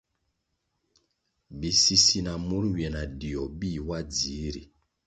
[1.59, 4.63] Bisisi na mur nywie na dio bih wa dzihri.